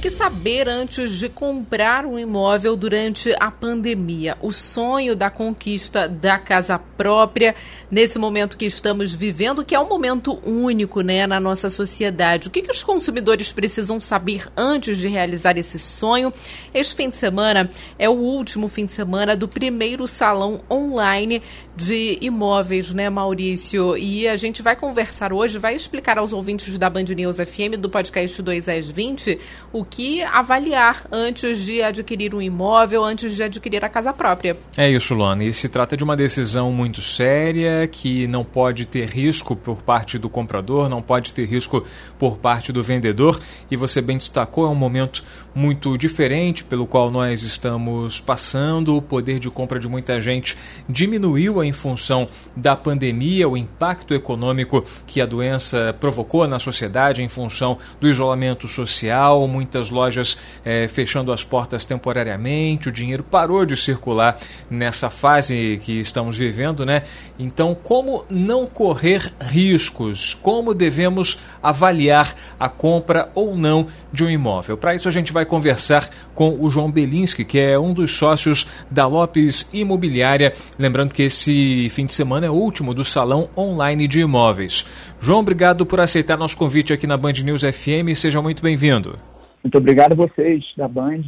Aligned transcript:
que 0.00 0.08
saber 0.08 0.66
antes 0.66 1.18
de 1.18 1.28
comprar 1.28 2.06
um 2.06 2.18
imóvel 2.18 2.74
durante 2.74 3.34
a 3.38 3.50
pandemia? 3.50 4.34
O 4.40 4.50
sonho 4.50 5.14
da 5.14 5.28
conquista 5.28 6.08
da 6.08 6.38
casa 6.38 6.78
própria, 6.78 7.54
nesse 7.90 8.18
momento 8.18 8.56
que 8.56 8.64
estamos 8.64 9.12
vivendo, 9.12 9.62
que 9.62 9.74
é 9.74 9.80
um 9.80 9.88
momento 9.88 10.40
único 10.42 11.02
né, 11.02 11.26
na 11.26 11.38
nossa 11.38 11.68
sociedade. 11.68 12.48
O 12.48 12.50
que, 12.50 12.62
que 12.62 12.70
os 12.70 12.82
consumidores 12.82 13.52
precisam 13.52 14.00
saber 14.00 14.48
antes 14.56 14.96
de 14.96 15.06
realizar 15.06 15.58
esse 15.58 15.78
sonho? 15.78 16.32
Este 16.72 16.94
fim 16.94 17.10
de 17.10 17.18
semana 17.18 17.68
é 17.98 18.08
o 18.08 18.12
último 18.12 18.68
fim 18.68 18.86
de 18.86 18.94
semana 18.94 19.36
do 19.36 19.46
primeiro 19.46 20.08
salão 20.08 20.62
online 20.70 21.42
de 21.76 22.16
imóveis, 22.22 22.94
né, 22.94 23.10
Maurício? 23.10 23.96
E 23.98 24.26
a 24.26 24.36
gente 24.36 24.62
vai 24.62 24.76
conversar 24.76 25.30
hoje, 25.32 25.58
vai 25.58 25.74
explicar 25.74 26.16
aos 26.16 26.32
ouvintes 26.32 26.78
da 26.78 26.88
Band 26.88 27.04
News 27.04 27.36
FM, 27.36 27.78
do 27.78 27.90
podcast 27.90 28.40
2 28.40 28.68
às 28.68 28.88
20, 28.88 29.38
o 29.72 29.84
que 29.90 30.22
avaliar 30.22 31.04
antes 31.10 31.58
de 31.58 31.82
adquirir 31.82 32.34
um 32.34 32.40
imóvel, 32.40 33.04
antes 33.04 33.34
de 33.34 33.42
adquirir 33.42 33.84
a 33.84 33.88
casa 33.88 34.12
própria. 34.12 34.56
É 34.76 34.88
isso, 34.88 35.14
Luana. 35.14 35.42
E 35.44 35.52
se 35.52 35.68
trata 35.68 35.96
de 35.96 36.04
uma 36.04 36.16
decisão 36.16 36.70
muito 36.70 37.02
séria 37.02 37.86
que 37.88 38.26
não 38.28 38.44
pode 38.44 38.86
ter 38.86 39.08
risco 39.08 39.56
por 39.56 39.82
parte 39.82 40.16
do 40.16 40.28
comprador, 40.28 40.88
não 40.88 41.02
pode 41.02 41.34
ter 41.34 41.44
risco 41.44 41.84
por 42.18 42.38
parte 42.38 42.72
do 42.72 42.82
vendedor. 42.82 43.38
E 43.70 43.76
você 43.76 44.00
bem 44.00 44.16
destacou, 44.16 44.66
é 44.66 44.68
um 44.68 44.74
momento 44.74 45.24
muito 45.54 45.98
diferente 45.98 46.62
pelo 46.62 46.86
qual 46.86 47.10
nós 47.10 47.42
estamos 47.42 48.20
passando. 48.20 48.96
O 48.96 49.02
poder 49.02 49.38
de 49.38 49.50
compra 49.50 49.78
de 49.78 49.88
muita 49.88 50.20
gente 50.20 50.56
diminuiu 50.88 51.62
em 51.64 51.72
função 51.72 52.28
da 52.54 52.76
pandemia, 52.76 53.48
o 53.48 53.56
impacto 53.56 54.14
econômico 54.14 54.84
que 55.06 55.20
a 55.20 55.26
doença 55.26 55.96
provocou 55.98 56.46
na 56.46 56.58
sociedade 56.58 57.22
em 57.22 57.28
função 57.28 57.76
do 58.00 58.08
isolamento 58.08 58.68
social, 58.68 59.46
muitas 59.48 59.79
lojas 59.88 60.36
é, 60.64 60.86
fechando 60.88 61.32
as 61.32 61.44
portas 61.44 61.84
temporariamente, 61.84 62.88
o 62.88 62.92
dinheiro 62.92 63.22
parou 63.22 63.64
de 63.64 63.76
circular 63.76 64.36
nessa 64.68 65.08
fase 65.08 65.80
que 65.82 66.00
estamos 66.00 66.36
vivendo, 66.36 66.84
né? 66.84 67.02
Então, 67.38 67.74
como 67.74 68.24
não 68.28 68.66
correr 68.66 69.32
riscos? 69.40 70.34
Como 70.34 70.74
devemos 70.74 71.38
avaliar 71.62 72.34
a 72.58 72.68
compra 72.68 73.30
ou 73.34 73.56
não 73.56 73.86
de 74.12 74.24
um 74.24 74.30
imóvel? 74.30 74.76
Para 74.76 74.94
isso, 74.94 75.08
a 75.08 75.12
gente 75.12 75.32
vai 75.32 75.46
conversar 75.46 76.08
com 76.34 76.56
o 76.60 76.68
João 76.68 76.90
Belinski, 76.90 77.44
que 77.44 77.58
é 77.58 77.78
um 77.78 77.92
dos 77.92 78.12
sócios 78.16 78.66
da 78.90 79.06
Lopes 79.06 79.68
Imobiliária. 79.72 80.52
Lembrando 80.78 81.14
que 81.14 81.22
esse 81.22 81.88
fim 81.90 82.06
de 82.06 82.14
semana 82.14 82.46
é 82.46 82.50
o 82.50 82.54
último 82.54 82.92
do 82.92 83.04
Salão 83.04 83.48
Online 83.56 84.08
de 84.08 84.20
Imóveis. 84.20 84.84
João, 85.20 85.40
obrigado 85.40 85.86
por 85.86 86.00
aceitar 86.00 86.36
nosso 86.36 86.56
convite 86.56 86.92
aqui 86.92 87.06
na 87.06 87.16
Band 87.16 87.34
News 87.44 87.62
FM. 87.62 88.14
Seja 88.16 88.40
muito 88.40 88.62
bem-vindo. 88.62 89.29
Muito 89.62 89.78
obrigado 89.78 90.12
a 90.12 90.16
vocês 90.16 90.64
da 90.76 90.88
Band. 90.88 91.22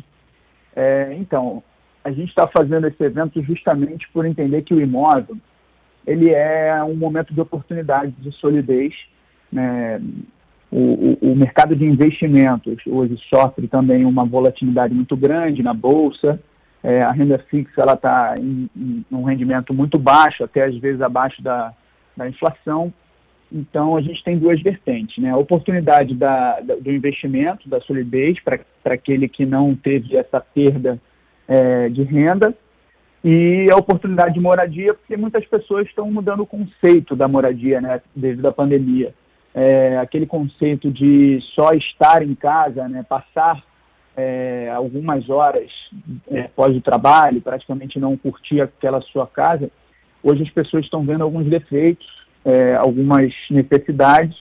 É, 0.74 1.14
então, 1.18 1.62
a 2.04 2.10
gente 2.10 2.30
está 2.30 2.48
fazendo 2.48 2.86
esse 2.86 3.02
evento 3.02 3.42
justamente 3.42 4.08
por 4.12 4.24
entender 4.26 4.62
que 4.62 4.74
o 4.74 4.80
imóvel 4.80 5.36
ele 6.06 6.30
é 6.30 6.82
um 6.82 6.96
momento 6.96 7.32
de 7.32 7.40
oportunidade, 7.40 8.12
de 8.18 8.32
solidez. 8.32 8.94
Né? 9.52 10.00
O, 10.70 10.78
o, 10.78 11.32
o, 11.32 11.36
mercado 11.36 11.76
de 11.76 11.84
investimentos 11.84 12.78
hoje 12.86 13.16
sofre 13.32 13.68
também 13.68 14.04
uma 14.04 14.24
volatilidade 14.24 14.94
muito 14.94 15.16
grande 15.16 15.62
na 15.62 15.74
bolsa. 15.74 16.40
É, 16.82 17.02
a 17.02 17.12
renda 17.12 17.38
fixa 17.50 17.82
ela 17.82 17.92
está 17.92 18.34
em, 18.38 18.68
em, 18.76 19.04
um 19.12 19.22
rendimento 19.22 19.72
muito 19.72 19.98
baixo, 19.98 20.42
até 20.42 20.64
às 20.64 20.76
vezes 20.78 21.00
abaixo 21.00 21.40
da, 21.42 21.72
da 22.16 22.28
inflação. 22.28 22.92
Então, 23.52 23.96
a 23.96 24.00
gente 24.00 24.24
tem 24.24 24.38
duas 24.38 24.60
vertentes, 24.62 25.22
né? 25.22 25.30
A 25.30 25.36
oportunidade 25.36 26.14
da, 26.14 26.58
da, 26.60 26.74
do 26.76 26.90
investimento, 26.90 27.68
da 27.68 27.80
solidez, 27.82 28.38
para 28.40 28.58
aquele 28.86 29.28
que 29.28 29.44
não 29.44 29.74
teve 29.74 30.16
essa 30.16 30.40
perda 30.40 30.98
é, 31.46 31.90
de 31.90 32.02
renda, 32.02 32.54
e 33.22 33.68
a 33.70 33.76
oportunidade 33.76 34.34
de 34.34 34.40
moradia, 34.40 34.94
porque 34.94 35.16
muitas 35.16 35.44
pessoas 35.46 35.86
estão 35.86 36.10
mudando 36.10 36.40
o 36.40 36.46
conceito 36.46 37.14
da 37.14 37.28
moradia, 37.28 37.80
né, 37.80 38.00
devido 38.16 38.46
à 38.46 38.52
pandemia. 38.52 39.14
É, 39.54 39.98
aquele 39.98 40.26
conceito 40.26 40.90
de 40.90 41.38
só 41.54 41.72
estar 41.74 42.22
em 42.22 42.34
casa, 42.34 42.88
né, 42.88 43.04
passar 43.06 43.62
é, 44.16 44.70
algumas 44.74 45.28
horas 45.28 45.70
é, 46.30 46.40
após 46.40 46.74
o 46.74 46.80
trabalho, 46.80 47.40
praticamente 47.40 48.00
não 48.00 48.16
curtir 48.16 48.60
aquela 48.60 49.00
sua 49.02 49.26
casa, 49.26 49.70
hoje 50.22 50.42
as 50.42 50.50
pessoas 50.50 50.84
estão 50.84 51.04
vendo 51.04 51.22
alguns 51.22 51.46
defeitos, 51.46 52.06
é, 52.44 52.74
algumas 52.76 53.32
necessidades 53.50 54.36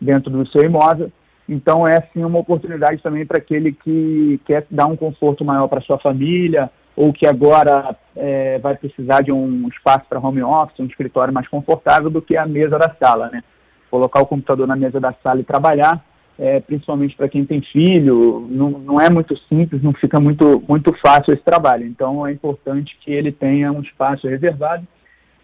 dentro 0.00 0.30
do 0.30 0.46
seu 0.48 0.64
imóvel. 0.64 1.10
Então 1.48 1.86
é 1.86 2.00
sim 2.12 2.24
uma 2.24 2.38
oportunidade 2.38 3.02
também 3.02 3.26
para 3.26 3.38
aquele 3.38 3.72
que 3.72 4.40
quer 4.46 4.66
dar 4.70 4.86
um 4.86 4.96
conforto 4.96 5.44
maior 5.44 5.68
para 5.68 5.80
sua 5.82 5.98
família 5.98 6.70
ou 6.96 7.12
que 7.12 7.26
agora 7.26 7.96
é, 8.16 8.58
vai 8.58 8.76
precisar 8.76 9.22
de 9.22 9.32
um 9.32 9.68
espaço 9.68 10.06
para 10.08 10.20
home 10.20 10.42
office, 10.42 10.78
um 10.78 10.86
escritório 10.86 11.34
mais 11.34 11.48
confortável 11.48 12.08
do 12.08 12.22
que 12.22 12.36
a 12.36 12.46
mesa 12.46 12.78
da 12.78 12.94
sala, 13.00 13.28
né? 13.30 13.42
Colocar 13.90 14.20
o 14.22 14.26
computador 14.26 14.66
na 14.66 14.76
mesa 14.76 15.00
da 15.00 15.12
sala 15.22 15.40
e 15.40 15.44
trabalhar, 15.44 16.04
é, 16.38 16.60
principalmente 16.60 17.16
para 17.16 17.28
quem 17.28 17.44
tem 17.44 17.60
filho, 17.60 18.46
não, 18.48 18.70
não 18.70 19.00
é 19.00 19.10
muito 19.10 19.36
simples, 19.48 19.82
não 19.82 19.92
fica 19.92 20.20
muito, 20.20 20.62
muito 20.68 20.94
fácil 21.04 21.34
esse 21.34 21.42
trabalho. 21.42 21.84
Então 21.84 22.26
é 22.26 22.32
importante 22.32 22.96
que 23.00 23.12
ele 23.12 23.32
tenha 23.32 23.72
um 23.72 23.80
espaço 23.80 24.28
reservado 24.28 24.86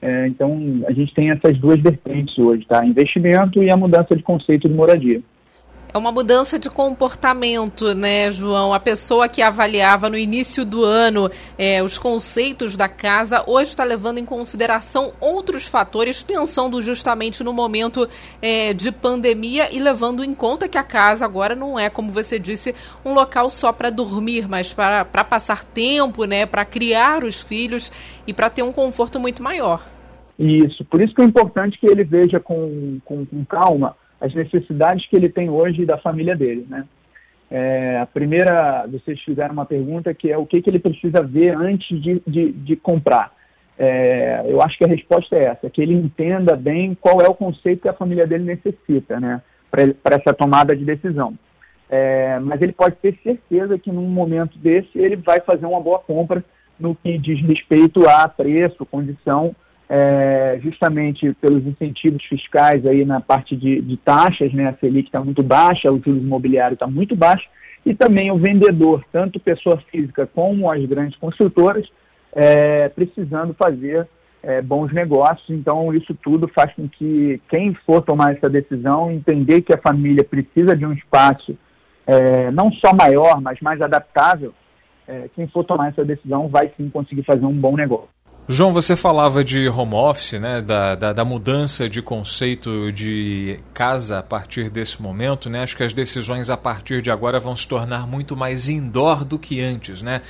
é, 0.02 0.26
então, 0.26 0.82
a 0.86 0.92
gente 0.92 1.14
tem 1.14 1.30
essas 1.30 1.58
duas 1.58 1.78
vertentes 1.80 2.38
hoje, 2.38 2.64
tá? 2.66 2.84
Investimento 2.84 3.62
e 3.62 3.70
a 3.70 3.76
mudança 3.76 4.16
de 4.16 4.22
conceito 4.22 4.68
de 4.68 4.74
moradia. 4.74 5.20
É 5.92 5.98
uma 5.98 6.12
mudança 6.12 6.56
de 6.56 6.70
comportamento, 6.70 7.94
né, 7.96 8.30
João? 8.30 8.72
A 8.72 8.78
pessoa 8.78 9.28
que 9.28 9.42
avaliava 9.42 10.08
no 10.08 10.16
início 10.16 10.64
do 10.64 10.84
ano 10.84 11.28
é, 11.58 11.82
os 11.82 11.98
conceitos 11.98 12.76
da 12.76 12.88
casa, 12.88 13.42
hoje 13.44 13.70
está 13.70 13.82
levando 13.82 14.18
em 14.18 14.24
consideração 14.24 15.12
outros 15.20 15.66
fatores, 15.66 16.22
pensando 16.22 16.80
justamente 16.80 17.42
no 17.42 17.52
momento 17.52 18.08
é, 18.40 18.72
de 18.72 18.92
pandemia 18.92 19.74
e 19.74 19.80
levando 19.80 20.22
em 20.22 20.32
conta 20.32 20.68
que 20.68 20.78
a 20.78 20.84
casa 20.84 21.24
agora 21.24 21.56
não 21.56 21.76
é, 21.76 21.90
como 21.90 22.12
você 22.12 22.38
disse, 22.38 22.72
um 23.04 23.12
local 23.12 23.50
só 23.50 23.72
para 23.72 23.90
dormir, 23.90 24.48
mas 24.48 24.72
para 24.72 25.04
passar 25.24 25.64
tempo, 25.64 26.24
né, 26.24 26.46
para 26.46 26.64
criar 26.64 27.24
os 27.24 27.42
filhos 27.42 27.90
e 28.28 28.32
para 28.32 28.48
ter 28.48 28.62
um 28.62 28.72
conforto 28.72 29.18
muito 29.18 29.42
maior. 29.42 29.84
Isso, 30.38 30.84
por 30.84 31.02
isso 31.02 31.12
que 31.14 31.20
é 31.20 31.24
importante 31.24 31.78
que 31.80 31.86
ele 31.86 32.04
veja 32.04 32.38
com, 32.38 33.00
com, 33.04 33.26
com 33.26 33.44
calma 33.44 33.96
as 34.20 34.34
necessidades 34.34 35.06
que 35.06 35.16
ele 35.16 35.28
tem 35.28 35.48
hoje 35.48 35.86
da 35.86 35.96
família 35.96 36.36
dele, 36.36 36.66
né? 36.68 36.84
É, 37.50 37.98
a 37.98 38.06
primeira, 38.06 38.86
vocês 38.86 39.20
fizeram 39.22 39.52
uma 39.52 39.66
pergunta 39.66 40.14
que 40.14 40.30
é 40.30 40.38
o 40.38 40.46
que, 40.46 40.62
que 40.62 40.70
ele 40.70 40.78
precisa 40.78 41.20
ver 41.20 41.56
antes 41.56 42.00
de, 42.00 42.22
de, 42.24 42.52
de 42.52 42.76
comprar. 42.76 43.32
É, 43.76 44.44
eu 44.46 44.62
acho 44.62 44.78
que 44.78 44.84
a 44.84 44.88
resposta 44.88 45.34
é 45.34 45.44
essa, 45.44 45.70
que 45.70 45.80
ele 45.80 45.94
entenda 45.94 46.54
bem 46.54 46.94
qual 46.94 47.20
é 47.20 47.28
o 47.28 47.34
conceito 47.34 47.82
que 47.82 47.88
a 47.88 47.94
família 47.94 48.26
dele 48.26 48.44
necessita, 48.44 49.18
né, 49.18 49.42
para 49.70 50.16
essa 50.16 50.32
tomada 50.32 50.76
de 50.76 50.84
decisão. 50.84 51.34
É, 51.88 52.38
mas 52.38 52.62
ele 52.62 52.72
pode 52.72 52.94
ter 52.96 53.18
certeza 53.20 53.76
que 53.76 53.90
num 53.90 54.06
momento 54.06 54.56
desse 54.58 54.90
ele 54.96 55.16
vai 55.16 55.40
fazer 55.40 55.66
uma 55.66 55.80
boa 55.80 55.98
compra 55.98 56.44
no 56.78 56.94
que 56.94 57.18
diz 57.18 57.40
respeito 57.42 58.08
a 58.08 58.28
preço, 58.28 58.86
condição 58.86 59.56
é, 59.92 60.60
justamente 60.62 61.34
pelos 61.40 61.66
incentivos 61.66 62.24
fiscais 62.24 62.86
aí 62.86 63.04
na 63.04 63.20
parte 63.20 63.56
de, 63.56 63.80
de 63.80 63.96
taxas, 63.96 64.52
né? 64.52 64.68
A 64.68 64.74
Selic 64.74 65.08
está 65.08 65.22
muito 65.22 65.42
baixa, 65.42 65.90
o 65.90 66.00
juros 66.00 66.22
imobiliário 66.22 66.74
está 66.74 66.86
muito 66.86 67.16
baixo, 67.16 67.48
e 67.84 67.92
também 67.92 68.30
o 68.30 68.38
vendedor, 68.38 69.04
tanto 69.10 69.40
pessoa 69.40 69.82
física 69.90 70.28
como 70.32 70.70
as 70.70 70.84
grandes 70.86 71.18
construtoras, 71.18 71.88
é, 72.32 72.88
precisando 72.90 73.52
fazer 73.54 74.06
é, 74.44 74.62
bons 74.62 74.92
negócios. 74.92 75.50
Então, 75.50 75.92
isso 75.92 76.14
tudo 76.14 76.46
faz 76.46 76.72
com 76.74 76.88
que 76.88 77.40
quem 77.48 77.74
for 77.74 78.00
tomar 78.00 78.34
essa 78.36 78.48
decisão 78.48 79.10
entender 79.10 79.62
que 79.62 79.74
a 79.74 79.80
família 79.80 80.22
precisa 80.22 80.76
de 80.76 80.86
um 80.86 80.92
espaço 80.92 81.58
é, 82.06 82.50
não 82.52 82.70
só 82.72 82.94
maior, 82.94 83.40
mas 83.40 83.60
mais 83.60 83.82
adaptável. 83.82 84.54
É, 85.08 85.28
quem 85.34 85.48
for 85.48 85.64
tomar 85.64 85.88
essa 85.88 86.04
decisão 86.04 86.46
vai 86.46 86.70
sim 86.76 86.88
conseguir 86.88 87.24
fazer 87.24 87.44
um 87.44 87.52
bom 87.52 87.76
negócio. 87.76 88.19
João, 88.52 88.72
você 88.72 88.96
falava 88.96 89.44
de 89.44 89.68
home 89.68 89.94
office, 89.94 90.32
né, 90.32 90.60
da, 90.60 90.96
da, 90.96 91.12
da, 91.12 91.24
mudança 91.24 91.88
de 91.88 92.02
conceito 92.02 92.90
de 92.90 93.60
casa 93.72 94.18
a 94.18 94.22
partir 94.24 94.68
desse 94.68 95.00
momento. 95.00 95.48
Né? 95.48 95.62
Acho 95.62 95.76
que 95.76 95.84
as 95.84 95.92
decisões 95.92 96.50
a 96.50 96.56
partir 96.56 97.00
de 97.00 97.12
agora 97.12 97.38
vão 97.38 97.54
se 97.54 97.68
tornar 97.68 98.08
muito 98.08 98.36
mais 98.36 98.68
indoor 98.68 99.24
do 99.24 99.38
que 99.38 99.60
antes. 99.60 100.02
Né? 100.02 100.20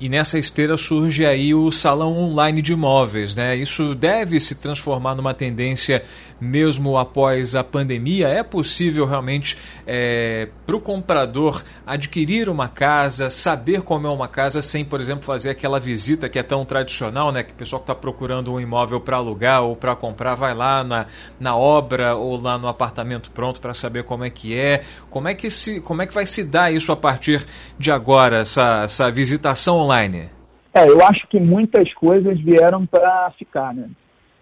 E 0.00 0.08
nessa 0.08 0.40
esteira 0.40 0.76
surge 0.76 1.24
aí 1.24 1.54
o 1.54 1.70
salão 1.70 2.18
online 2.18 2.60
de 2.62 2.72
imóveis. 2.72 3.36
Né? 3.36 3.54
Isso 3.54 3.94
deve 3.94 4.40
se 4.40 4.56
transformar 4.56 5.14
numa 5.14 5.32
tendência 5.32 6.02
mesmo 6.40 6.98
após 6.98 7.54
a 7.54 7.62
pandemia. 7.62 8.26
É 8.26 8.42
possível 8.42 9.06
realmente 9.06 9.56
é, 9.86 10.48
para 10.66 10.74
o 10.74 10.80
comprador 10.80 11.62
adquirir 11.86 12.48
uma 12.48 12.66
casa, 12.66 13.30
saber 13.30 13.82
como 13.82 14.08
é 14.08 14.10
uma 14.10 14.26
casa, 14.26 14.60
sem, 14.60 14.84
por 14.84 15.00
exemplo, 15.00 15.22
fazer 15.22 15.50
aquela 15.50 15.78
visita 15.78 16.28
que 16.28 16.40
é 16.40 16.42
tão 16.42 16.64
tradicional, 16.64 17.30
né? 17.30 17.44
que 17.44 17.67
pessoal 17.68 17.80
que 17.80 17.90
está 17.90 17.94
procurando 17.94 18.52
um 18.52 18.58
imóvel 18.58 18.98
para 18.98 19.18
alugar 19.18 19.62
ou 19.62 19.76
para 19.76 19.94
comprar 19.94 20.34
vai 20.34 20.54
lá 20.54 20.82
na, 20.82 21.06
na 21.38 21.54
obra 21.54 22.14
ou 22.14 22.40
lá 22.40 22.56
no 22.56 22.66
apartamento 22.66 23.30
pronto 23.30 23.60
para 23.60 23.74
saber 23.74 24.04
como 24.04 24.24
é 24.24 24.30
que 24.30 24.58
é. 24.58 24.80
Como 25.10 25.28
é 25.28 25.34
que, 25.34 25.50
se, 25.50 25.82
como 25.82 26.00
é 26.00 26.06
que 26.06 26.14
vai 26.14 26.24
se 26.24 26.50
dar 26.50 26.72
isso 26.72 26.90
a 26.90 26.96
partir 26.96 27.44
de 27.78 27.92
agora, 27.92 28.38
essa, 28.38 28.84
essa 28.84 29.10
visitação 29.10 29.76
online? 29.76 30.30
É, 30.72 30.88
eu 30.88 31.04
acho 31.04 31.26
que 31.28 31.38
muitas 31.38 31.92
coisas 31.92 32.40
vieram 32.40 32.86
para 32.86 33.30
ficar, 33.38 33.74
né? 33.74 33.88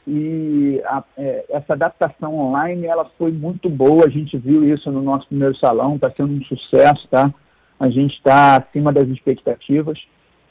E 0.06 0.80
a, 0.84 1.02
é, 1.18 1.46
essa 1.50 1.72
adaptação 1.72 2.32
online, 2.38 2.86
ela 2.86 3.10
foi 3.18 3.32
muito 3.32 3.68
boa, 3.68 4.06
a 4.06 4.08
gente 4.08 4.38
viu 4.38 4.72
isso 4.72 4.90
no 4.92 5.02
nosso 5.02 5.26
primeiro 5.26 5.56
salão, 5.56 5.96
está 5.96 6.12
sendo 6.16 6.32
um 6.32 6.44
sucesso, 6.44 7.08
tá? 7.10 7.34
A 7.80 7.88
gente 7.88 8.14
está 8.14 8.56
acima 8.56 8.92
das 8.92 9.08
expectativas. 9.08 9.98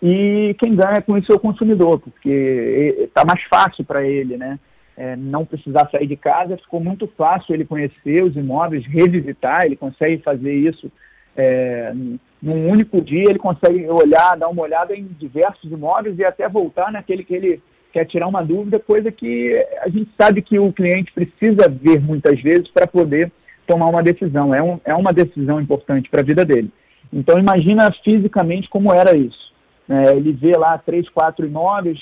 E 0.01 0.55
quem 0.59 0.75
ganha 0.75 1.01
com 1.01 1.17
isso 1.17 1.31
é 1.31 1.35
o 1.35 1.39
consumidor, 1.39 1.99
porque 1.99 2.95
está 2.99 3.23
mais 3.25 3.41
fácil 3.43 3.83
para 3.83 4.03
ele, 4.03 4.37
né? 4.37 4.59
É, 4.97 5.15
não 5.15 5.45
precisar 5.45 5.89
sair 5.89 6.07
de 6.07 6.15
casa, 6.15 6.57
ficou 6.57 6.79
muito 6.79 7.05
fácil 7.17 7.53
ele 7.53 7.65
conhecer 7.65 8.23
os 8.23 8.35
imóveis, 8.35 8.85
revisitar, 8.85 9.65
ele 9.65 9.75
consegue 9.75 10.21
fazer 10.23 10.53
isso 10.53 10.89
é, 11.35 11.93
num 12.41 12.69
único 12.69 13.01
dia, 13.01 13.25
ele 13.27 13.39
consegue 13.39 13.85
olhar, 13.89 14.37
dar 14.37 14.47
uma 14.47 14.61
olhada 14.61 14.95
em 14.95 15.05
diversos 15.19 15.69
imóveis 15.69 16.17
e 16.17 16.23
até 16.23 16.47
voltar 16.47 16.91
naquele 16.91 17.23
que 17.23 17.33
ele 17.33 17.61
quer 17.91 18.05
tirar 18.05 18.27
uma 18.27 18.43
dúvida, 18.43 18.79
coisa 18.79 19.11
que 19.11 19.65
a 19.81 19.89
gente 19.89 20.09
sabe 20.19 20.41
que 20.41 20.59
o 20.59 20.71
cliente 20.71 21.11
precisa 21.13 21.69
ver 21.69 21.99
muitas 22.01 22.41
vezes 22.41 22.67
para 22.69 22.85
poder 22.85 23.31
tomar 23.65 23.87
uma 23.87 24.03
decisão. 24.03 24.53
É, 24.53 24.61
um, 24.61 24.79
é 24.85 24.93
uma 24.93 25.11
decisão 25.11 25.59
importante 25.59 26.09
para 26.09 26.21
a 26.21 26.25
vida 26.25 26.45
dele. 26.45 26.71
Então 27.11 27.39
imagina 27.39 27.91
fisicamente 28.03 28.69
como 28.69 28.93
era 28.93 29.17
isso. 29.17 29.53
É, 29.89 30.11
ele 30.15 30.31
vê 30.31 30.53
lá 30.57 30.77
três, 30.77 31.07
quatro 31.09 31.45
imóveis, 31.45 31.99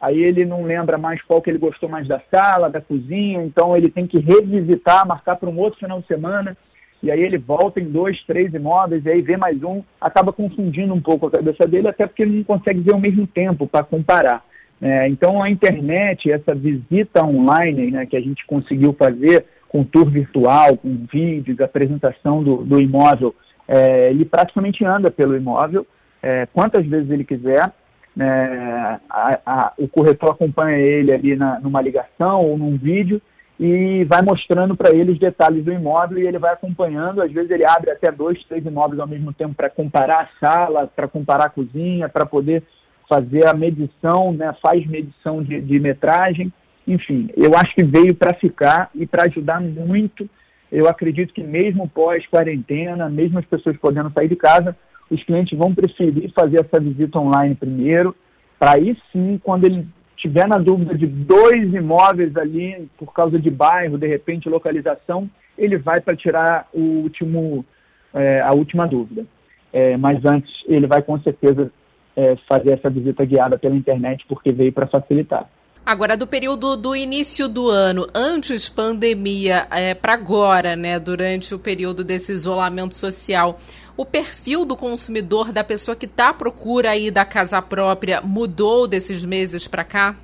aí 0.00 0.22
ele 0.22 0.44
não 0.44 0.64
lembra 0.64 0.96
mais 0.98 1.20
qual 1.22 1.40
que 1.40 1.50
ele 1.50 1.58
gostou 1.58 1.88
mais 1.88 2.06
da 2.08 2.20
sala, 2.32 2.70
da 2.70 2.80
cozinha, 2.80 3.42
então 3.42 3.76
ele 3.76 3.90
tem 3.90 4.06
que 4.06 4.18
revisitar, 4.18 5.06
marcar 5.06 5.36
para 5.36 5.48
um 5.48 5.58
outro 5.58 5.78
final 5.78 6.00
de 6.00 6.06
semana, 6.06 6.56
e 7.02 7.10
aí 7.10 7.20
ele 7.20 7.38
volta 7.38 7.80
em 7.80 7.84
dois, 7.84 8.22
três 8.24 8.52
imóveis, 8.54 9.04
e 9.04 9.10
aí 9.10 9.20
vê 9.20 9.36
mais 9.36 9.62
um, 9.62 9.82
acaba 10.00 10.32
confundindo 10.32 10.94
um 10.94 11.00
pouco 11.00 11.26
a 11.26 11.30
cabeça 11.30 11.66
dele, 11.66 11.88
até 11.88 12.06
porque 12.06 12.22
ele 12.22 12.38
não 12.38 12.44
consegue 12.44 12.80
ver 12.80 12.94
ao 12.94 13.00
mesmo 13.00 13.26
tempo 13.26 13.66
para 13.66 13.84
comparar. 13.84 14.42
É, 14.80 15.08
então 15.08 15.42
a 15.42 15.48
internet, 15.48 16.30
essa 16.30 16.54
visita 16.54 17.24
online 17.24 17.90
né, 17.90 18.06
que 18.06 18.16
a 18.16 18.20
gente 18.20 18.44
conseguiu 18.46 18.92
fazer 18.92 19.44
com 19.68 19.84
tour 19.84 20.08
virtual, 20.08 20.76
com 20.76 21.06
vídeos, 21.10 21.60
apresentação 21.60 22.42
do, 22.42 22.58
do 22.58 22.80
imóvel, 22.80 23.34
é, 23.68 24.10
ele 24.10 24.24
praticamente 24.24 24.84
anda 24.84 25.10
pelo 25.10 25.36
imóvel, 25.36 25.86
é, 26.26 26.46
quantas 26.52 26.84
vezes 26.84 27.08
ele 27.08 27.24
quiser. 27.24 27.72
É, 28.18 28.98
a, 29.08 29.40
a, 29.46 29.72
o 29.78 29.86
corretor 29.86 30.30
acompanha 30.30 30.76
ele 30.78 31.14
ali 31.14 31.36
na, 31.36 31.60
numa 31.60 31.80
ligação 31.80 32.44
ou 32.44 32.58
num 32.58 32.76
vídeo 32.76 33.20
e 33.60 34.04
vai 34.04 34.22
mostrando 34.22 34.74
para 34.74 34.90
ele 34.90 35.12
os 35.12 35.18
detalhes 35.18 35.64
do 35.64 35.72
imóvel 35.72 36.18
e 36.18 36.26
ele 36.26 36.38
vai 36.38 36.52
acompanhando. 36.52 37.22
Às 37.22 37.30
vezes 37.30 37.50
ele 37.50 37.64
abre 37.64 37.90
até 37.90 38.10
dois, 38.10 38.42
três 38.44 38.66
imóveis 38.66 38.98
ao 38.98 39.06
mesmo 39.06 39.32
tempo 39.32 39.54
para 39.54 39.70
comparar 39.70 40.22
a 40.22 40.46
sala, 40.46 40.86
para 40.88 41.06
comparar 41.06 41.44
a 41.44 41.50
cozinha, 41.50 42.08
para 42.08 42.26
poder 42.26 42.64
fazer 43.08 43.46
a 43.46 43.54
medição, 43.54 44.32
né, 44.32 44.52
faz 44.60 44.84
medição 44.84 45.42
de, 45.42 45.60
de 45.60 45.78
metragem. 45.78 46.52
Enfim, 46.88 47.30
eu 47.36 47.52
acho 47.56 47.72
que 47.72 47.84
veio 47.84 48.16
para 48.16 48.34
ficar 48.34 48.90
e 48.94 49.06
para 49.06 49.26
ajudar 49.26 49.60
muito. 49.60 50.28
Eu 50.72 50.88
acredito 50.88 51.32
que 51.32 51.42
mesmo 51.42 51.88
pós-quarentena, 51.88 53.08
mesmo 53.08 53.38
as 53.38 53.44
pessoas 53.44 53.76
podendo 53.76 54.10
sair 54.10 54.28
de 54.28 54.34
casa, 54.36 54.76
os 55.10 55.22
clientes 55.24 55.56
vão 55.56 55.74
preferir 55.74 56.32
fazer 56.38 56.60
essa 56.60 56.80
visita 56.80 57.18
online 57.18 57.54
primeiro, 57.54 58.14
para 58.58 58.72
aí 58.72 58.96
sim, 59.12 59.40
quando 59.42 59.64
ele 59.64 59.86
tiver 60.16 60.48
na 60.48 60.58
dúvida 60.58 60.96
de 60.96 61.06
dois 61.06 61.72
imóveis 61.72 62.36
ali, 62.36 62.88
por 62.98 63.12
causa 63.12 63.38
de 63.38 63.50
bairro, 63.50 63.98
de 63.98 64.06
repente 64.06 64.48
localização, 64.48 65.30
ele 65.56 65.76
vai 65.76 66.00
para 66.00 66.16
tirar 66.16 66.68
o 66.72 66.80
último, 66.80 67.64
é, 68.14 68.40
a 68.40 68.52
última 68.54 68.86
dúvida. 68.86 69.24
É, 69.72 69.96
mas 69.96 70.24
antes, 70.24 70.50
ele 70.66 70.86
vai 70.86 71.02
com 71.02 71.20
certeza 71.20 71.70
é, 72.16 72.36
fazer 72.48 72.72
essa 72.72 72.88
visita 72.88 73.24
guiada 73.24 73.58
pela 73.58 73.76
internet, 73.76 74.24
porque 74.26 74.52
veio 74.52 74.72
para 74.72 74.86
facilitar. 74.86 75.48
Agora, 75.84 76.16
do 76.16 76.26
período 76.26 76.76
do 76.76 76.96
início 76.96 77.46
do 77.46 77.68
ano, 77.68 78.08
antes 78.12 78.68
pandemia, 78.68 79.68
é, 79.70 79.94
para 79.94 80.14
agora, 80.14 80.74
né, 80.74 80.98
durante 80.98 81.54
o 81.54 81.60
período 81.60 82.02
desse 82.02 82.32
isolamento 82.32 82.92
social, 82.92 83.56
o 83.96 84.04
perfil 84.04 84.64
do 84.64 84.76
consumidor, 84.76 85.52
da 85.52 85.64
pessoa 85.64 85.96
que 85.96 86.06
está 86.06 86.30
à 86.30 86.34
procura 86.34 86.90
aí 86.90 87.10
da 87.10 87.24
casa 87.24 87.60
própria, 87.62 88.20
mudou 88.20 88.86
desses 88.86 89.24
meses 89.24 89.66
para 89.66 89.84
cá? 89.84 90.16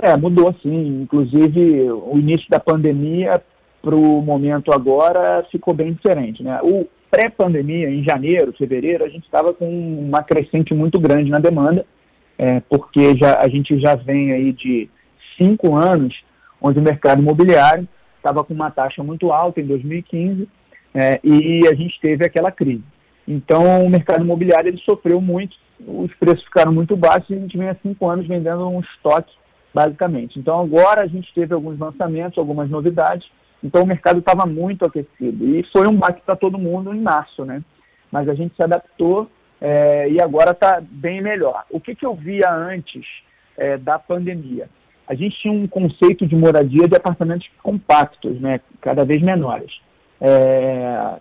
É, 0.00 0.16
mudou 0.16 0.54
sim. 0.62 1.02
Inclusive, 1.02 1.90
o 1.90 2.18
início 2.18 2.48
da 2.50 2.58
pandemia 2.58 3.40
para 3.80 3.94
o 3.94 4.20
momento 4.20 4.72
agora 4.72 5.46
ficou 5.50 5.72
bem 5.72 5.92
diferente. 5.92 6.42
Né? 6.42 6.58
O 6.62 6.86
pré-pandemia, 7.10 7.88
em 7.88 8.02
janeiro, 8.02 8.54
fevereiro, 8.56 9.04
a 9.04 9.08
gente 9.08 9.24
estava 9.24 9.52
com 9.52 9.68
uma 9.68 10.22
crescente 10.22 10.74
muito 10.74 10.98
grande 10.98 11.30
na 11.30 11.38
demanda, 11.38 11.84
é, 12.38 12.60
porque 12.60 13.16
já, 13.16 13.38
a 13.40 13.48
gente 13.48 13.78
já 13.78 13.94
vem 13.94 14.32
aí 14.32 14.52
de 14.52 14.88
cinco 15.36 15.76
anos 15.76 16.14
onde 16.60 16.78
o 16.78 16.82
mercado 16.82 17.20
imobiliário 17.20 17.86
estava 18.16 18.42
com 18.42 18.54
uma 18.54 18.70
taxa 18.70 19.02
muito 19.02 19.32
alta 19.32 19.60
em 19.60 19.66
2015 19.66 20.48
é, 20.94 21.20
e 21.22 21.66
a 21.66 21.74
gente 21.74 22.00
teve 22.00 22.24
aquela 22.24 22.50
crise. 22.50 22.84
Então, 23.26 23.84
o 23.84 23.90
mercado 23.90 24.24
imobiliário 24.24 24.68
ele 24.68 24.82
sofreu 24.84 25.20
muito, 25.20 25.56
os 25.86 26.12
preços 26.14 26.42
ficaram 26.44 26.72
muito 26.72 26.96
baixos 26.96 27.30
e 27.30 27.34
a 27.34 27.38
gente 27.38 27.56
vem 27.56 27.68
há 27.68 27.76
cinco 27.82 28.08
anos 28.08 28.26
vendendo 28.26 28.68
um 28.68 28.80
estoque, 28.80 29.32
basicamente. 29.72 30.38
Então, 30.38 30.60
agora 30.60 31.02
a 31.02 31.06
gente 31.06 31.32
teve 31.34 31.54
alguns 31.54 31.78
lançamentos, 31.78 32.38
algumas 32.38 32.68
novidades, 32.68 33.28
então 33.62 33.82
o 33.82 33.86
mercado 33.86 34.18
estava 34.18 34.44
muito 34.44 34.84
aquecido. 34.84 35.56
E 35.56 35.62
foi 35.72 35.86
um 35.86 35.96
baque 35.96 36.22
para 36.22 36.36
todo 36.36 36.58
mundo 36.58 36.92
em 36.92 37.00
março, 37.00 37.44
né? 37.44 37.62
Mas 38.10 38.28
a 38.28 38.34
gente 38.34 38.54
se 38.56 38.62
adaptou 38.62 39.30
é, 39.60 40.10
e 40.10 40.20
agora 40.20 40.50
está 40.50 40.82
bem 40.82 41.22
melhor. 41.22 41.64
O 41.70 41.80
que, 41.80 41.94
que 41.94 42.04
eu 42.04 42.14
via 42.14 42.52
antes 42.52 43.06
é, 43.56 43.78
da 43.78 43.98
pandemia? 43.98 44.68
a 45.06 45.14
gente 45.14 45.38
tinha 45.40 45.52
um 45.52 45.66
conceito 45.66 46.26
de 46.26 46.34
moradia 46.34 46.88
de 46.88 46.96
apartamentos 46.96 47.46
compactos, 47.62 48.40
né, 48.40 48.60
cada 48.80 49.04
vez 49.04 49.20
menores. 49.20 49.70
É, 50.20 51.16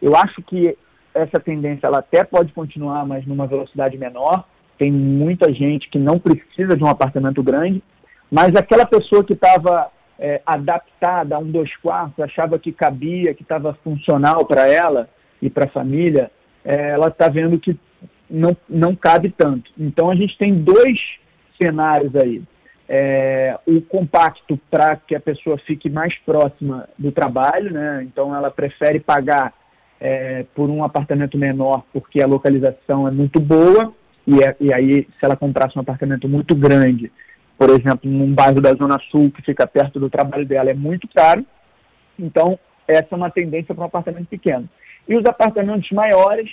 eu 0.00 0.16
acho 0.16 0.42
que 0.42 0.76
essa 1.16 1.40
tendência 1.40 1.86
ela 1.86 1.98
até 1.98 2.24
pode 2.24 2.52
continuar, 2.52 3.06
mas 3.06 3.26
numa 3.26 3.46
velocidade 3.46 3.96
menor. 3.96 4.44
Tem 4.78 4.92
muita 4.92 5.52
gente 5.52 5.88
que 5.88 5.98
não 5.98 6.18
precisa 6.18 6.76
de 6.76 6.84
um 6.84 6.88
apartamento 6.88 7.42
grande, 7.42 7.82
mas 8.30 8.54
aquela 8.54 8.84
pessoa 8.84 9.24
que 9.24 9.32
estava 9.32 9.90
é, 10.18 10.42
adaptada 10.44 11.36
a 11.36 11.38
um 11.38 11.50
dois 11.50 11.74
quartos, 11.78 12.22
achava 12.22 12.58
que 12.58 12.72
cabia, 12.72 13.34
que 13.34 13.42
estava 13.42 13.74
funcional 13.82 14.44
para 14.44 14.66
ela 14.66 15.08
e 15.40 15.48
para 15.48 15.64
a 15.64 15.70
família, 15.70 16.30
é, 16.64 16.90
ela 16.90 17.08
está 17.08 17.28
vendo 17.28 17.58
que 17.58 17.78
não, 18.28 18.56
não 18.68 18.94
cabe 18.94 19.30
tanto. 19.30 19.70
Então 19.78 20.10
a 20.10 20.14
gente 20.14 20.36
tem 20.36 20.54
dois 20.54 20.98
cenários 21.58 22.14
aí 22.16 22.42
é, 22.88 23.58
o 23.66 23.80
compacto 23.80 24.58
para 24.70 24.96
que 24.96 25.14
a 25.14 25.20
pessoa 25.20 25.58
fique 25.58 25.90
mais 25.90 26.14
próxima 26.18 26.88
do 26.96 27.10
trabalho, 27.10 27.72
né? 27.72 28.02
então 28.04 28.34
ela 28.34 28.50
prefere 28.50 29.00
pagar 29.00 29.52
é, 30.00 30.44
por 30.54 30.68
um 30.70 30.84
apartamento 30.84 31.38
menor 31.38 31.84
porque 31.92 32.22
a 32.22 32.26
localização 32.26 33.08
é 33.08 33.10
muito 33.10 33.40
boa, 33.40 33.92
e, 34.26 34.42
é, 34.42 34.56
e, 34.60 34.72
aí 34.72 35.06
se 35.18 35.24
ela 35.24 35.36
comprasse 35.36 35.76
um 35.76 35.80
apartamento 35.80 36.28
muito 36.28 36.54
grande, 36.54 37.10
por 37.58 37.70
exemplo, 37.70 38.10
num 38.10 38.34
bairro 38.34 38.60
da 38.60 38.74
Zona 38.74 38.98
Sul 39.10 39.30
que 39.30 39.42
fica 39.42 39.66
perto 39.66 39.98
do 39.98 40.10
trabalho 40.10 40.44
dela, 40.44 40.70
é 40.70 40.74
muito 40.74 41.08
caro, 41.14 41.44
então 42.18 42.58
essa 42.86 43.08
é 43.10 43.16
uma 43.16 43.30
tendência 43.30 43.74
para 43.74 43.82
um 43.82 43.86
apartamento 43.86 44.26
pequeno. 44.28 44.68
E 45.08 45.16
os 45.16 45.24
apartamentos 45.24 45.90
maiores 45.92 46.50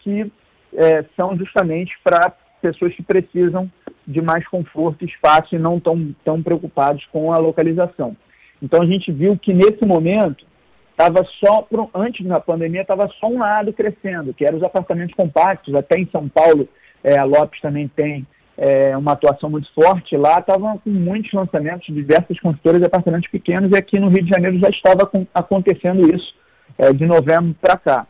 que 0.00 0.30
é, 0.74 1.04
são 1.16 1.36
justamente 1.36 1.96
para 2.02 2.32
pessoas 2.60 2.94
que 2.94 3.02
precisam 3.02 3.70
de 4.06 4.20
mais 4.20 4.46
conforto, 4.48 5.04
espaço 5.04 5.54
e 5.54 5.58
não 5.58 5.80
tão, 5.80 6.14
tão 6.24 6.42
preocupados 6.42 7.04
com 7.06 7.32
a 7.32 7.38
localização. 7.38 8.16
Então 8.62 8.82
a 8.82 8.86
gente 8.86 9.10
viu 9.12 9.36
que 9.36 9.52
nesse 9.52 9.84
momento 9.86 10.46
estava 10.94 11.26
só, 11.44 11.66
antes 11.94 12.24
da 12.24 12.40
pandemia, 12.40 12.82
estava 12.82 13.08
só 13.20 13.26
um 13.26 13.40
lado 13.40 13.72
crescendo, 13.72 14.32
que 14.32 14.44
eram 14.44 14.58
os 14.58 14.62
apartamentos 14.62 15.14
compactos, 15.14 15.74
até 15.74 15.98
em 15.98 16.08
São 16.10 16.28
Paulo, 16.28 16.68
é, 17.02 17.18
a 17.18 17.24
Lopes 17.24 17.60
também 17.60 17.88
tem 17.88 18.26
é, 18.56 18.96
uma 18.96 19.12
atuação 19.12 19.50
muito 19.50 19.72
forte, 19.74 20.16
lá 20.16 20.38
estavam 20.38 20.78
com 20.78 20.90
muitos 20.90 21.32
lançamentos 21.32 21.92
diversas 21.92 22.38
construtoras 22.38 22.80
de 22.80 22.86
apartamentos 22.86 23.28
pequenos 23.28 23.70
e 23.72 23.76
aqui 23.76 23.98
no 23.98 24.08
Rio 24.08 24.22
de 24.22 24.30
Janeiro 24.30 24.58
já 24.58 24.68
estava 24.68 25.04
com, 25.04 25.26
acontecendo 25.34 26.14
isso 26.14 26.34
é, 26.78 26.92
de 26.92 27.04
novembro 27.04 27.54
para 27.60 27.76
cá. 27.76 28.06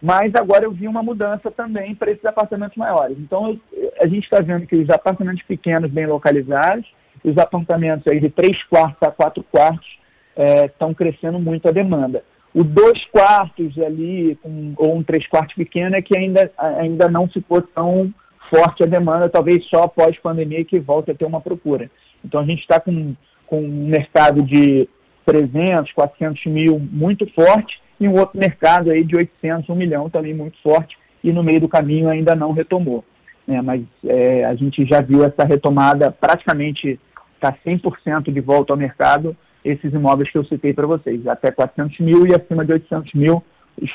Mas 0.00 0.32
agora 0.36 0.64
eu 0.64 0.70
vi 0.70 0.86
uma 0.86 1.02
mudança 1.02 1.50
também 1.50 1.94
para 1.94 2.10
esses 2.12 2.24
apartamentos 2.24 2.76
maiores. 2.76 3.18
Então 3.18 3.58
eu, 3.72 3.92
a 4.00 4.06
gente 4.06 4.24
está 4.24 4.40
vendo 4.40 4.66
que 4.66 4.76
os 4.76 4.90
apartamentos 4.90 5.42
pequenos 5.42 5.90
bem 5.90 6.06
localizados, 6.06 6.86
os 7.24 7.36
apartamentos 7.36 8.06
aí 8.06 8.20
de 8.20 8.28
3 8.28 8.62
quartos 8.64 9.02
a 9.02 9.10
4 9.10 9.42
quartos 9.50 9.98
estão 10.38 10.90
é, 10.90 10.94
crescendo 10.94 11.38
muito 11.38 11.68
a 11.68 11.72
demanda. 11.72 12.22
O 12.54 12.64
dois 12.64 13.04
quartos 13.06 13.78
ali, 13.78 14.38
ou 14.76 14.96
um 14.96 15.02
três 15.02 15.26
quartos 15.26 15.54
pequeno, 15.54 15.96
é 15.96 16.02
que 16.02 16.16
ainda, 16.16 16.50
ainda 16.56 17.08
não 17.08 17.28
ficou 17.28 17.60
tão 17.60 18.12
forte 18.48 18.82
a 18.82 18.86
demanda, 18.86 19.28
talvez 19.28 19.64
só 19.66 19.84
após 19.84 20.18
pandemia 20.18 20.64
que 20.64 20.78
volte 20.78 21.10
a 21.10 21.14
ter 21.14 21.24
uma 21.24 21.40
procura. 21.40 21.90
Então 22.24 22.40
a 22.40 22.44
gente 22.44 22.60
está 22.60 22.80
com, 22.80 23.14
com 23.46 23.60
um 23.60 23.86
mercado 23.86 24.42
de 24.42 24.88
300, 25.26 25.92
400 25.92 26.46
mil 26.46 26.78
muito 26.78 27.26
forte 27.34 27.80
e 28.00 28.08
um 28.08 28.18
outro 28.18 28.38
mercado 28.38 28.90
aí 28.90 29.04
de 29.04 29.16
800, 29.16 29.68
1 29.68 29.74
milhão 29.74 30.08
também 30.08 30.32
muito 30.32 30.56
forte 30.62 30.96
e 31.22 31.32
no 31.32 31.42
meio 31.42 31.60
do 31.60 31.68
caminho 31.68 32.08
ainda 32.08 32.34
não 32.34 32.52
retomou. 32.52 33.04
Né? 33.46 33.60
Mas 33.60 33.82
é, 34.06 34.44
a 34.44 34.54
gente 34.54 34.86
já 34.86 35.00
viu 35.02 35.22
essa 35.24 35.44
retomada 35.44 36.10
praticamente 36.10 36.98
está 37.34 37.52
100% 37.52 38.32
de 38.32 38.40
volta 38.40 38.72
ao 38.72 38.76
mercado 38.76 39.36
esses 39.64 39.92
imóveis 39.92 40.30
que 40.30 40.38
eu 40.38 40.44
citei 40.44 40.72
para 40.72 40.86
vocês, 40.86 41.26
até 41.26 41.50
400 41.50 41.98
mil 42.00 42.26
e 42.26 42.34
acima 42.34 42.64
de 42.64 42.72
800 42.72 43.14
mil, 43.14 43.42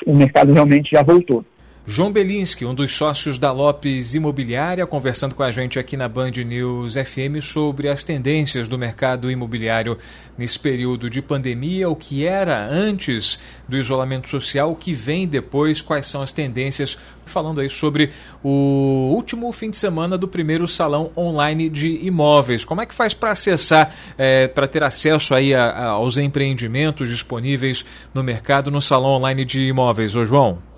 o 0.06 0.14
mercado 0.14 0.52
realmente 0.52 0.90
já 0.90 1.02
voltou. 1.02 1.44
João 1.86 2.10
Belinski, 2.10 2.64
um 2.64 2.74
dos 2.74 2.96
sócios 2.96 3.36
da 3.36 3.52
Lopes 3.52 4.14
Imobiliária, 4.14 4.86
conversando 4.86 5.34
com 5.34 5.42
a 5.42 5.52
gente 5.52 5.78
aqui 5.78 5.98
na 5.98 6.08
Band 6.08 6.30
News 6.30 6.94
FM 6.94 7.42
sobre 7.42 7.90
as 7.90 8.02
tendências 8.02 8.66
do 8.66 8.78
mercado 8.78 9.30
imobiliário 9.30 9.98
nesse 10.36 10.58
período 10.58 11.10
de 11.10 11.20
pandemia, 11.20 11.90
o 11.90 11.94
que 11.94 12.24
era 12.24 12.66
antes 12.70 13.38
do 13.68 13.76
isolamento 13.76 14.30
social, 14.30 14.72
o 14.72 14.76
que 14.76 14.94
vem 14.94 15.28
depois, 15.28 15.82
quais 15.82 16.06
são 16.06 16.22
as 16.22 16.32
tendências, 16.32 16.96
falando 17.26 17.60
aí 17.60 17.68
sobre 17.68 18.08
o 18.42 19.12
último 19.14 19.52
fim 19.52 19.68
de 19.68 19.76
semana 19.76 20.16
do 20.16 20.26
primeiro 20.26 20.66
salão 20.66 21.10
online 21.14 21.68
de 21.68 21.98
imóveis. 22.02 22.64
Como 22.64 22.80
é 22.80 22.86
que 22.86 22.94
faz 22.94 23.12
para 23.12 23.32
acessar, 23.32 23.94
é, 24.16 24.48
para 24.48 24.66
ter 24.66 24.82
acesso 24.82 25.34
aí 25.34 25.52
a, 25.52 25.66
a, 25.66 25.86
aos 25.88 26.16
empreendimentos 26.16 27.10
disponíveis 27.10 27.84
no 28.14 28.24
mercado 28.24 28.70
no 28.70 28.80
salão 28.80 29.10
online 29.10 29.44
de 29.44 29.60
imóveis, 29.68 30.16
ô 30.16 30.24
João? 30.24 30.73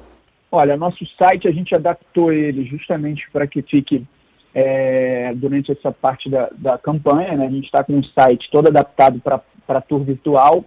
Olha, 0.57 0.75
nosso 0.75 1.05
site 1.23 1.47
a 1.47 1.53
gente 1.53 1.75
adaptou 1.75 2.33
ele 2.33 2.65
justamente 2.65 3.31
para 3.31 3.47
que 3.47 3.61
fique 3.61 4.03
é, 4.55 5.35
durante 5.35 5.71
essa 5.71 5.93
parte 5.93 6.31
da, 6.31 6.49
da 6.57 6.79
campanha. 6.79 7.37
Né? 7.37 7.47
A 7.47 7.51
gente 7.51 7.67
está 7.67 7.85
com 7.85 7.93
um 7.93 8.03
site 8.03 8.49
todo 8.51 8.69
adaptado 8.69 9.21
para 9.21 9.83
tour 9.83 10.03
virtual. 10.03 10.65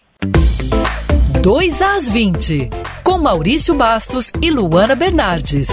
2 1.42 1.82
às 1.82 2.08
20, 2.08 2.70
com 3.04 3.18
Maurício 3.18 3.74
Bastos 3.74 4.32
e 4.40 4.50
Luana 4.50 4.94
Bernardes. 4.94 5.68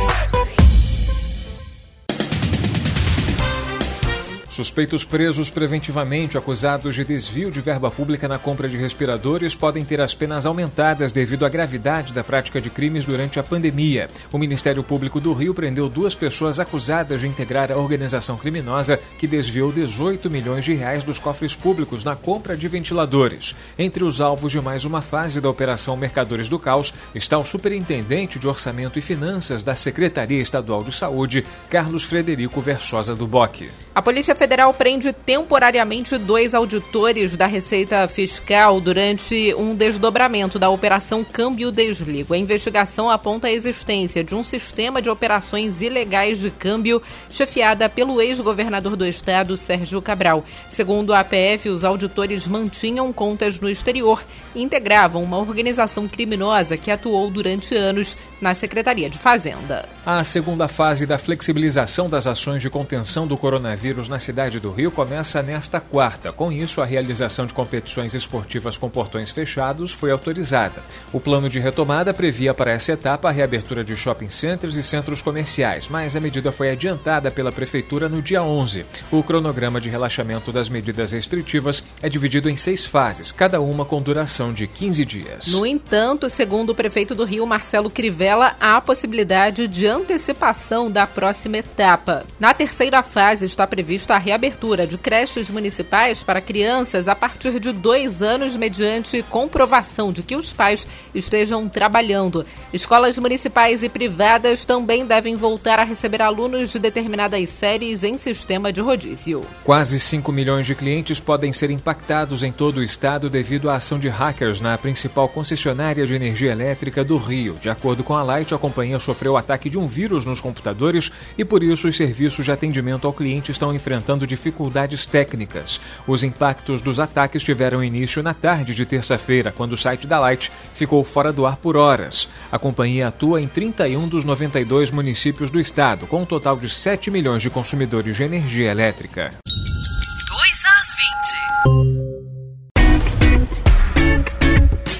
Suspeitos 4.55 5.03
presos 5.03 5.49
preventivamente 5.49 6.37
acusados 6.37 6.95
de 6.95 7.03
desvio 7.03 7.51
de 7.51 7.59
verba 7.59 7.91
pública 7.91 8.25
na 8.25 8.39
compra 8.39 8.69
de 8.69 8.77
respiradores 8.77 9.53
podem 9.53 9.83
ter 9.83 9.99
as 9.99 10.13
penas 10.13 10.45
aumentadas 10.45 11.11
devido 11.11 11.45
à 11.45 11.49
gravidade 11.49 12.13
da 12.13 12.23
prática 12.23 12.61
de 12.61 12.69
crimes 12.69 13.03
durante 13.03 13.37
a 13.37 13.43
pandemia. 13.43 14.07
O 14.31 14.37
Ministério 14.37 14.81
Público 14.81 15.19
do 15.19 15.33
Rio 15.33 15.53
prendeu 15.53 15.89
duas 15.89 16.15
pessoas 16.15 16.57
acusadas 16.57 17.19
de 17.19 17.27
integrar 17.27 17.69
a 17.69 17.77
organização 17.77 18.37
criminosa 18.37 18.97
que 19.17 19.27
desviou 19.27 19.73
18 19.73 20.31
milhões 20.31 20.63
de 20.63 20.73
reais 20.73 21.03
dos 21.03 21.19
cofres 21.19 21.53
públicos 21.53 22.05
na 22.05 22.15
compra 22.15 22.55
de 22.55 22.69
ventiladores. 22.69 23.57
Entre 23.77 24.05
os 24.05 24.21
alvos 24.21 24.53
de 24.53 24.61
mais 24.61 24.85
uma 24.85 25.01
fase 25.01 25.41
da 25.41 25.49
Operação 25.49 25.97
Mercadores 25.97 26.47
do 26.47 26.57
Caos 26.57 26.93
está 27.13 27.37
o 27.37 27.43
Superintendente 27.43 28.39
de 28.39 28.47
Orçamento 28.47 28.97
e 28.97 29.01
Finanças 29.01 29.63
da 29.63 29.75
Secretaria 29.75 30.41
Estadual 30.41 30.81
de 30.81 30.93
Saúde, 30.93 31.45
Carlos 31.69 32.05
Frederico 32.05 32.61
Versosa 32.61 33.13
do 33.13 33.27
Boque. 33.27 33.69
A 33.93 34.01
Polícia 34.01 34.33
Federal 34.45 34.71
prende 34.75 35.11
temporariamente 35.11 36.19
dois 36.19 36.53
auditores 36.53 37.35
da 37.35 37.47
Receita 37.47 38.07
Fiscal 38.07 38.79
durante 38.79 39.55
um 39.55 39.73
desdobramento 39.73 40.59
da 40.59 40.69
Operação 40.69 41.23
Câmbio 41.23 41.71
Desligo. 41.71 42.31
A 42.31 42.37
investigação 42.37 43.09
aponta 43.09 43.47
a 43.47 43.51
existência 43.51 44.23
de 44.23 44.35
um 44.35 44.43
sistema 44.43 45.01
de 45.01 45.09
operações 45.09 45.81
ilegais 45.81 46.41
de 46.41 46.51
câmbio 46.51 47.01
chefiada 47.27 47.89
pelo 47.89 48.21
ex-governador 48.21 48.95
do 48.95 49.07
estado, 49.07 49.57
Sérgio 49.57 49.99
Cabral. 49.99 50.45
Segundo 50.69 51.11
a 51.11 51.21
APF, 51.21 51.67
os 51.69 51.83
auditores 51.83 52.47
mantinham 52.47 53.11
contas 53.11 53.59
no 53.59 53.67
exterior 53.67 54.23
e 54.53 54.61
integravam 54.61 55.23
uma 55.23 55.39
organização 55.39 56.07
criminosa 56.07 56.77
que 56.77 56.91
atuou 56.91 57.31
durante 57.31 57.75
anos 57.75 58.15
na 58.39 58.53
Secretaria 58.53 59.09
de 59.09 59.17
Fazenda. 59.17 59.89
A 60.05 60.23
segunda 60.23 60.67
fase 60.67 61.07
da 61.07 61.17
flexibilização 61.17 62.07
das 62.07 62.27
ações 62.27 62.61
de 62.61 62.69
contenção 62.69 63.25
do 63.25 63.35
coronavírus 63.35 64.07
na 64.07 64.19
cidade 64.19 64.34
do 64.35 64.71
Rio 64.71 64.91
começa 64.91 65.41
nesta 65.41 65.79
quarta. 65.79 66.29
Com 66.29 66.51
isso, 66.51 66.81
a 66.81 66.85
realização 66.85 67.45
de 67.45 67.53
competições 67.53 68.13
esportivas 68.13 68.77
com 68.77 68.89
portões 68.89 69.31
fechados 69.31 69.93
foi 69.93 70.11
autorizada. 70.11 70.83
O 71.13 71.21
plano 71.21 71.49
de 71.49 71.57
retomada 71.57 72.13
previa 72.13 72.53
para 72.53 72.71
essa 72.71 72.91
etapa 72.91 73.29
a 73.29 73.31
reabertura 73.31 73.81
de 73.81 73.95
shopping 73.95 74.27
centers 74.27 74.75
e 74.75 74.83
centros 74.83 75.21
comerciais, 75.21 75.87
mas 75.87 76.17
a 76.17 76.19
medida 76.19 76.51
foi 76.51 76.69
adiantada 76.69 77.31
pela 77.31 77.51
Prefeitura 77.51 78.09
no 78.09 78.21
dia 78.21 78.43
11. 78.43 78.85
O 79.09 79.23
cronograma 79.23 79.79
de 79.79 79.89
relaxamento 79.89 80.51
das 80.51 80.67
medidas 80.67 81.13
restritivas 81.13 81.81
é 82.01 82.09
dividido 82.09 82.49
em 82.49 82.57
seis 82.57 82.85
fases, 82.85 83.31
cada 83.31 83.61
uma 83.61 83.85
com 83.85 84.01
duração 84.01 84.51
de 84.51 84.67
15 84.67 85.05
dias. 85.05 85.47
No 85.53 85.65
entanto, 85.65 86.29
segundo 86.29 86.71
o 86.71 86.75
prefeito 86.75 87.15
do 87.15 87.23
Rio, 87.23 87.47
Marcelo 87.47 87.89
Crivella, 87.89 88.57
há 88.59 88.75
a 88.75 88.81
possibilidade 88.81 89.65
de 89.65 89.87
antecipação 89.87 90.91
da 90.91 91.07
próxima 91.07 91.57
etapa. 91.57 92.25
Na 92.37 92.53
terceira 92.53 93.01
fase 93.01 93.45
está 93.45 93.65
prevista 93.65 94.15
a 94.15 94.24
reabertura 94.25 94.87
de 94.87 94.97
creches 94.97 95.51
municipais 95.51 96.23
para 96.23 96.41
crianças 96.41 97.07
a 97.07 97.15
partir 97.15 97.59
de 97.59 97.71
dois 97.71 98.23
anos, 98.23 98.57
mediante 98.57 99.21
comprovação 99.21 100.11
de 100.11 100.23
que 100.23 100.35
os 100.35 100.51
pais 100.51 100.87
estejam 101.13 101.69
trabalhando. 101.69 102.43
Escolas 102.73 103.19
municipais 103.19 103.83
e 103.83 103.89
privadas 103.89 104.65
também 104.65 105.05
devem 105.05 105.35
voltar 105.35 105.79
a 105.79 105.83
receber 105.83 106.23
alunos 106.23 106.71
de 106.71 106.79
determinadas 106.79 107.47
séries 107.49 108.03
em 108.03 108.17
sistema 108.17 108.73
de 108.73 108.81
rodízio. 108.81 109.45
Quase 109.63 109.99
5 109.99 110.31
milhões 110.31 110.65
de 110.65 110.73
clientes 110.73 111.19
podem 111.19 111.53
ser 111.53 111.69
impactados 111.69 112.41
em 112.41 112.51
todo 112.51 112.77
o 112.77 112.83
estado 112.83 113.29
devido 113.29 113.69
à 113.69 113.75
ação 113.75 113.99
de 113.99 114.09
hackers 114.09 114.59
na 114.59 114.75
principal 114.75 115.29
concessionária 115.29 116.07
de 116.07 116.15
energia 116.15 116.51
elétrica 116.51 117.03
do 117.03 117.17
Rio. 117.17 117.53
De 117.61 117.69
acordo 117.69 118.03
com 118.03 118.15
a 118.15 118.23
Light, 118.23 118.55
a 118.55 118.57
companhia 118.57 118.97
sofreu 118.97 119.33
o 119.33 119.37
ataque 119.37 119.69
de 119.69 119.77
um 119.77 119.85
vírus 119.85 120.25
nos 120.25 120.41
computadores 120.41 121.11
e 121.37 121.45
por 121.45 121.61
isso 121.61 121.87
os 121.87 121.95
serviços 121.95 122.43
de 122.43 122.51
atendimento 122.51 123.05
ao 123.05 123.13
cliente 123.13 123.51
estão 123.51 123.71
enfrentando 123.75 124.14
apresentando 124.15 124.25
dificuldades 124.25 125.05
técnicas. 125.05 125.79
Os 126.07 126.23
impactos 126.23 126.81
dos 126.81 126.99
ataques 126.99 127.43
tiveram 127.43 127.83
início 127.83 128.23
na 128.23 128.33
tarde 128.33 128.73
de 128.73 128.85
terça-feira, 128.85 129.51
quando 129.51 129.73
o 129.73 129.77
site 129.77 130.07
da 130.07 130.19
Light 130.19 130.51
ficou 130.73 131.03
fora 131.03 131.31
do 131.31 131.45
ar 131.45 131.57
por 131.57 131.75
horas. 131.75 132.29
A 132.51 132.57
companhia 132.57 133.09
atua 133.09 133.41
em 133.41 133.47
31 133.47 134.07
dos 134.07 134.23
92 134.23 134.91
municípios 134.91 135.49
do 135.49 135.59
estado, 135.59 136.07
com 136.07 136.21
um 136.21 136.25
total 136.25 136.57
de 136.57 136.69
7 136.69 137.11
milhões 137.11 137.41
de 137.41 137.49
consumidores 137.49 138.15
de 138.15 138.23
energia 138.23 138.71
elétrica. 138.71 139.44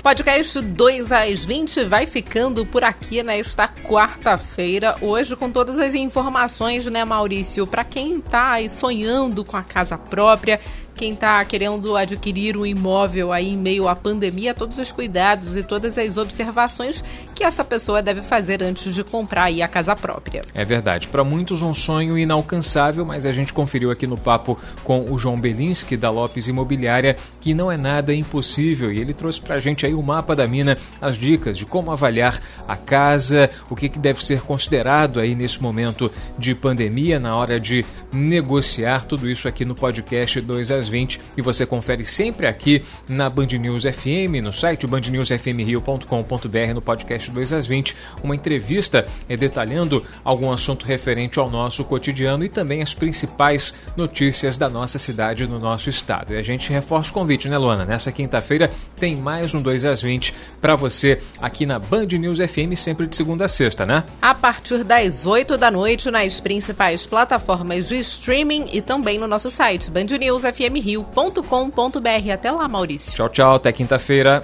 Podcast 0.06 0.62
2 0.62 1.12
às 1.12 1.44
20 1.46 1.86
vai 1.86 2.06
ficando 2.06 2.64
por 2.64 2.84
aqui 2.84 3.24
nesta 3.24 3.68
quarta-feira. 3.68 4.96
Hoje, 5.02 5.36
com 5.36 5.50
todas 5.50 5.80
as 5.80 5.96
informações, 5.96 6.86
né, 6.86 7.04
Maurício? 7.04 7.66
Para 7.66 7.84
quem 7.84 8.20
está 8.20 8.52
aí 8.52 8.70
sonhando 8.70 9.44
com 9.44 9.58
a 9.58 9.64
casa 9.64 9.98
própria, 9.98 10.60
quem 10.94 11.14
está 11.14 11.44
querendo 11.44 11.98
adquirir 11.98 12.56
um 12.56 12.68
imóvel 12.68 13.34
aí 13.34 13.50
em 13.50 13.58
meio 13.58 13.88
à 13.88 13.96
pandemia, 13.96 14.54
todos 14.54 14.78
os 14.78 14.92
cuidados 14.92 15.58
e 15.58 15.64
todas 15.64 15.98
as 15.98 16.20
observações 16.20 17.04
que 17.36 17.44
essa 17.44 17.64
pessoa 17.64 18.02
deve 18.02 18.22
fazer 18.22 18.64
antes 18.64 18.96
de 18.96 19.04
comprar 19.04 19.46
aí 19.46 19.62
a 19.62 19.68
casa 19.68 19.96
própria. 19.96 20.42
É 20.54 20.64
verdade. 20.64 21.08
Para 21.10 21.24
muitos 21.24 21.62
um 21.62 21.74
sonho 21.74 22.18
inalcançável, 22.18 23.06
mas 23.06 23.26
a 23.26 23.34
gente 23.34 23.54
conferiu 23.54 23.92
aqui 23.92 24.08
no 24.08 24.18
papo 24.18 24.58
com 24.84 25.12
o 25.12 25.18
João 25.18 25.38
Belinski 25.38 25.98
da 25.98 26.10
Lopes 26.10 26.48
Imobiliária 26.48 27.18
que 27.42 27.54
não 27.54 27.72
é 27.72 27.78
nada 27.78 28.14
impossível 28.14 28.92
e 28.92 29.00
ele 29.00 29.14
trouxe 29.14 29.42
para 29.42 29.56
a 29.56 29.60
gente 29.60 29.86
aí 29.86 29.94
o 29.94 30.02
mapa 30.02 30.36
da 30.36 30.48
mina, 30.48 30.78
as 31.02 31.18
dicas 31.18 31.58
de 31.58 31.66
como 31.66 31.92
avaliar 31.92 32.42
a 32.68 32.78
casa, 32.78 33.50
o 33.70 33.76
que, 33.76 33.90
que 33.90 34.00
deve 34.00 34.24
ser 34.24 34.42
considerado 34.42 35.20
aí 35.20 35.36
nesse 35.36 35.62
momento 35.62 36.12
de 36.38 36.56
pandemia 36.56 37.20
na 37.20 37.36
hora 37.36 37.60
de 37.60 37.86
negociar 38.12 39.04
tudo 39.04 39.30
isso 39.30 39.48
aqui 39.48 39.66
no 39.66 39.76
podcast 39.76 40.40
2 40.40 40.72
às 40.72 40.88
20 40.88 41.20
e 41.36 41.42
você 41.42 41.66
confere 41.66 42.06
sempre 42.06 42.48
aqui 42.48 42.82
na 43.08 43.30
Band 43.30 43.48
News 43.60 43.84
FM, 43.84 44.42
no 44.42 44.54
site 44.54 44.88
bandnewsfmrio.com.br, 44.88 46.74
no 46.74 46.82
podcast 46.82 47.25
2 47.32 47.54
às 47.54 47.66
20, 47.66 47.96
uma 48.24 48.36
entrevista 48.36 49.06
eh, 49.28 49.38
detalhando 49.38 50.04
algum 50.24 50.52
assunto 50.52 50.86
referente 50.86 51.40
ao 51.40 51.50
nosso 51.50 51.84
cotidiano 51.86 52.44
e 52.44 52.50
também 52.50 52.82
as 52.82 52.94
principais 52.94 53.74
notícias 53.96 54.58
da 54.58 54.70
nossa 54.70 55.00
cidade 55.00 55.44
e 55.44 55.48
do 55.48 55.60
nosso 55.60 55.90
estado. 55.90 56.34
E 56.34 56.38
a 56.38 56.44
gente 56.44 56.72
reforça 56.72 57.12
o 57.12 57.14
convite, 57.14 57.50
né, 57.50 57.58
Luana? 57.58 57.86
Nessa 57.86 58.12
quinta-feira 58.12 58.70
tem 58.98 59.16
mais 59.16 59.54
um 59.54 59.62
2 59.62 59.86
às 59.86 60.02
20 60.02 60.34
para 60.62 60.76
você 60.76 61.20
aqui 61.42 61.66
na 61.66 61.80
Band 61.80 62.08
News 62.08 62.40
FM, 62.40 62.76
sempre 62.76 63.08
de 63.08 63.16
segunda 63.16 63.46
a 63.46 63.48
sexta, 63.48 63.86
né? 63.86 64.04
A 64.22 64.34
partir 64.34 64.84
das 64.84 65.26
8 65.26 65.58
da 65.58 65.72
noite 65.72 66.12
nas 66.12 66.40
principais 66.40 67.08
plataformas 67.08 67.90
de 67.90 68.00
streaming 68.00 68.70
e 68.72 68.82
também 68.82 69.18
no 69.18 69.28
nosso 69.28 69.50
site 69.50 69.90
bandnewsfmrio.com.br. 69.90 72.32
Até 72.34 72.52
lá, 72.52 72.68
Maurício. 72.68 73.14
Tchau, 73.14 73.30
tchau. 73.30 73.56
Até 73.56 73.72
quinta-feira. 73.72 74.44